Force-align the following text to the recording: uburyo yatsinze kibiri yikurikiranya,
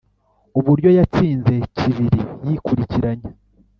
uburyo 0.59 0.89
yatsinze 0.97 1.55
kibiri 1.77 2.19
yikurikiranya, 2.45 3.29